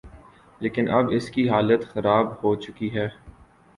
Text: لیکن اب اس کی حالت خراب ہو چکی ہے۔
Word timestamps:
لیکن 0.61 0.89
اب 0.89 1.11
اس 1.11 1.29
کی 1.29 1.47
حالت 1.49 1.87
خراب 1.93 2.33
ہو 2.43 2.55
چکی 2.55 2.93
ہے۔ 2.95 3.07